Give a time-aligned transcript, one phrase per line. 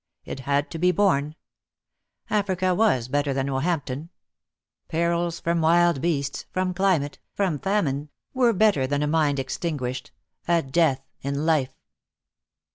[0.25, 1.35] It had to be borne.
[2.31, 4.09] Africa was better than Roehampton.
[4.87, 9.07] Perils from savages, perils from wild beasts, from climate, from famine, were better than a
[9.07, 10.09] mind extinguished,
[10.47, 11.75] a death in life.